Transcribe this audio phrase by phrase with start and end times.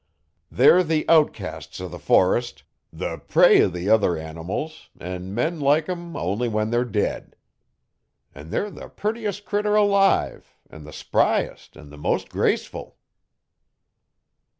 [0.49, 5.87] They're the outcasts o' the forest the prey o' the other animals an' men like
[5.87, 7.35] 'em only when they're dead.
[8.33, 12.97] An' they're the purtiest critter alive an' the spryest an' the mos' graceful.'